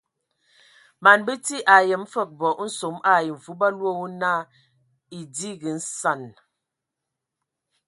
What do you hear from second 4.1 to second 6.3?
na edigi nsan.